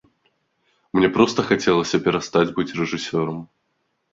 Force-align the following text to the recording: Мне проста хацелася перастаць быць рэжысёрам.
Мне 0.99 1.09
проста 1.17 1.45
хацелася 1.49 2.01
перастаць 2.07 2.49
быць 2.57 2.69
рэжысёрам. 2.81 3.45